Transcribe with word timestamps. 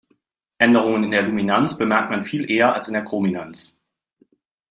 Änderungen 0.57 1.03
in 1.03 1.11
der 1.11 1.21
Luminanz 1.21 1.77
bemerkt 1.77 2.09
man 2.09 2.23
viel 2.23 2.49
eher 2.51 2.73
als 2.73 2.87
in 2.87 2.95
der 2.95 3.05
Chrominanz. 3.05 3.77